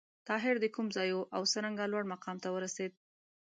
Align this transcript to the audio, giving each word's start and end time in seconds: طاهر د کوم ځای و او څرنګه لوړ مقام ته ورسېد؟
طاهر 0.27 0.55
د 0.61 0.65
کوم 0.75 0.87
ځای 0.95 1.09
و 1.15 1.19
او 1.35 1.41
څرنګه 1.51 1.85
لوړ 1.91 2.03
مقام 2.13 2.37
ته 2.43 2.49
ورسېد؟ 2.51 2.91